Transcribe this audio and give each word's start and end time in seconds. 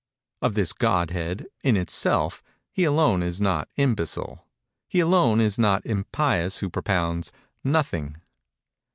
Of 0.41 0.55
this 0.55 0.73
Godhead, 0.73 1.45
in 1.63 1.77
itself, 1.77 2.41
he 2.71 2.85
alone 2.85 3.21
is 3.21 3.39
not 3.39 3.69
imbecile—he 3.77 4.99
alone 4.99 5.39
is 5.39 5.59
not 5.59 5.85
impious 5.85 6.57
who 6.57 6.71
propounds—nothing. 6.71 8.15